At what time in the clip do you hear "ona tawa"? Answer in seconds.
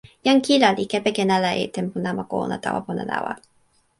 2.45-2.79